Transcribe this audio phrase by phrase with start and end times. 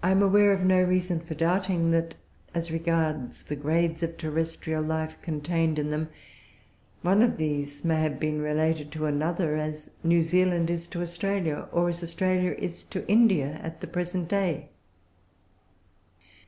[0.00, 2.14] I am aware of no reason for doubting that,
[2.54, 6.08] as regards the grades of terrestrial life contained in them,
[7.02, 11.66] one of these may have been related to another as New Zealand is to Australia,
[11.72, 14.68] or as Australia is to India, at the present day.